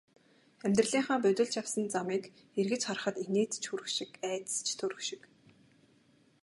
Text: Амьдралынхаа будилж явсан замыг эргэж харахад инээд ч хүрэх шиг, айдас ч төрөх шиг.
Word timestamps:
Амьдралынхаа 0.65 1.19
будилж 1.23 1.53
явсан 1.61 1.85
замыг 1.93 2.23
эргэж 2.59 2.81
харахад 2.85 3.15
инээд 3.23 3.51
ч 3.61 3.63
хүрэх 3.67 3.87
шиг, 3.95 4.11
айдас 4.29 4.55
ч 4.67 4.67
төрөх 4.79 5.01
шиг. 5.07 5.21